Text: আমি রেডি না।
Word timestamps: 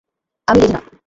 আমি 0.47 0.59
রেডি 0.61 0.73
না। 0.73 0.79